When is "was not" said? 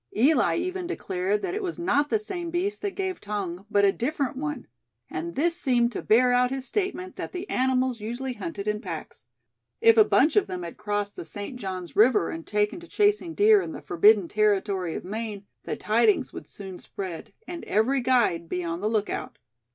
1.61-2.09